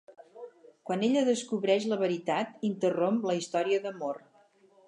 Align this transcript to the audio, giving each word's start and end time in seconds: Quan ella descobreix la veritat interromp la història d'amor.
Quan 0.89 1.03
ella 1.07 1.23
descobreix 1.27 1.87
la 1.91 1.99
veritat 2.05 2.67
interromp 2.73 3.23
la 3.33 3.37
història 3.43 3.85
d'amor. 3.85 4.23